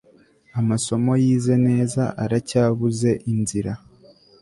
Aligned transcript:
amasomo 0.59 1.11
yize 1.23 1.55
neza, 1.67 2.03
aracyabuze 2.23 3.09
inzira 3.33 3.73